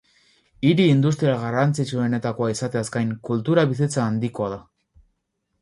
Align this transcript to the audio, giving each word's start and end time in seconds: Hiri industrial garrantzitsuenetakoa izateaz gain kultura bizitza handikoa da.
Hiri 0.69 0.87
industrial 0.93 1.35
garrantzitsuenetakoa 1.43 2.49
izateaz 2.55 2.85
gain 2.97 3.13
kultura 3.29 3.67
bizitza 3.75 4.07
handikoa 4.07 4.53
da. 4.59 4.59